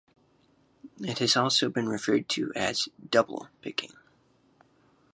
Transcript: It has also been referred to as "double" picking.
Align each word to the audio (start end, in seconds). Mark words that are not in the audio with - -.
It 1.01 1.19
has 1.19 1.37
also 1.37 1.69
been 1.69 1.87
referred 1.87 2.27
to 2.29 2.51
as 2.55 2.89
"double" 3.11 3.49
picking. 3.61 3.93